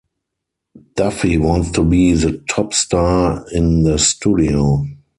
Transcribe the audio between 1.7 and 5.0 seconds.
to be the top star in the studio.